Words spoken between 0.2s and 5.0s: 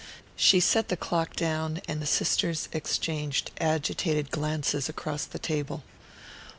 She set the clock down, and the sisters exchanged agitated glances